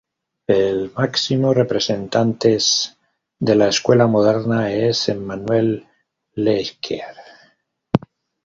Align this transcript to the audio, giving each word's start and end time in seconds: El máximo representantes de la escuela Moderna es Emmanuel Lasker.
El 0.47 0.91
máximo 0.93 1.53
representantes 1.53 2.97
de 3.37 3.53
la 3.53 3.67
escuela 3.69 4.07
Moderna 4.07 4.71
es 4.73 5.07
Emmanuel 5.09 5.85
Lasker. 6.33 7.13